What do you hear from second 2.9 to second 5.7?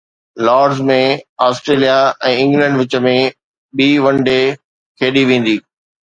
۾ ٻي one day کيڏي ويندي